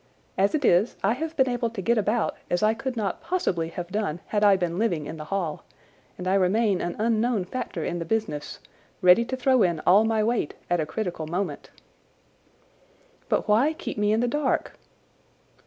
As 0.35 0.55
it 0.55 0.65
is, 0.65 0.95
I 1.03 1.13
have 1.13 1.35
been 1.37 1.47
able 1.47 1.69
to 1.69 1.79
get 1.79 1.95
about 1.95 2.35
as 2.49 2.63
I 2.63 2.73
could 2.73 2.97
not 2.97 3.21
possibly 3.21 3.67
have 3.69 3.91
done 3.91 4.19
had 4.29 4.43
I 4.43 4.55
been 4.57 4.79
living 4.79 5.05
in 5.05 5.17
the 5.17 5.25
Hall, 5.25 5.63
and 6.17 6.27
I 6.27 6.33
remain 6.33 6.81
an 6.81 6.95
unknown 6.97 7.45
factor 7.45 7.83
in 7.85 7.99
the 7.99 8.03
business, 8.05 8.57
ready 9.03 9.23
to 9.25 9.35
throw 9.35 9.61
in 9.61 9.79
all 9.81 10.03
my 10.03 10.23
weight 10.23 10.55
at 10.71 10.79
a 10.79 10.87
critical 10.87 11.27
moment." 11.27 11.69
"But 13.29 13.47
why 13.47 13.73
keep 13.73 13.99
me 13.99 14.11
in 14.11 14.21
the 14.21 14.27
dark?" 14.27 14.73